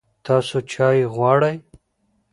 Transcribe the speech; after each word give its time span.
تاسو 0.25 0.55
چای 0.71 0.99
غواړئ؟ 1.13 1.55